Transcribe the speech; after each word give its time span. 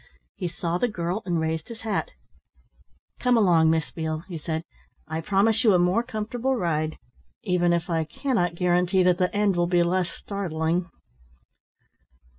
He 0.33 0.47
saw 0.47 0.79
the 0.79 0.87
girl, 0.87 1.21
and 1.27 1.39
raised 1.39 1.67
his 1.67 1.81
hat. 1.81 2.09
"Come 3.19 3.37
along, 3.37 3.69
Miss 3.69 3.91
Beale," 3.91 4.21
he 4.27 4.39
said. 4.39 4.63
"I 5.07 5.21
promise 5.21 5.63
you 5.63 5.75
a 5.75 5.77
more 5.77 6.01
comfortable 6.01 6.55
ride 6.55 6.97
even 7.43 7.71
if 7.71 7.87
I 7.87 8.05
cannot 8.05 8.55
guarantee 8.55 9.03
that 9.03 9.19
the 9.19 9.31
end 9.31 9.55
will 9.55 9.67
be 9.67 9.83
less 9.83 10.09
startling." 10.09 10.89